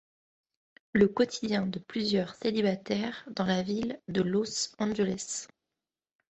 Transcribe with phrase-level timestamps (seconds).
[0.93, 5.45] Le quotidien de plusieurs célibataires dans la ville de Los Angeles.